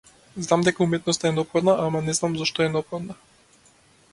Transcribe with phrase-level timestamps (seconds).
[0.45, 3.19] Знам дека уметноста е неопходна, ама не знам зошто е неопходна.